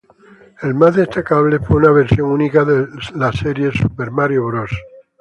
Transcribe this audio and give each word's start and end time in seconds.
El 0.63 0.73
más 0.73 0.95
destacable 0.95 1.59
fue 1.59 1.77
una 1.77 1.91
versión 1.91 2.31
única 2.31 2.65
de 2.65 2.87
la 3.13 3.31
serie 3.31 3.69
Super 3.71 4.09
Mario 4.09 4.47
Bros. 4.47 4.71